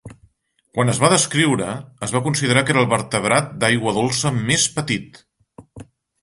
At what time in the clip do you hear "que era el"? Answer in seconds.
2.69-2.89